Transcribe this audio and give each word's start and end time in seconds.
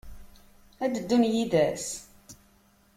Ad 0.83 0.91
d-ddun 0.93 1.23
yid-s? 1.31 1.87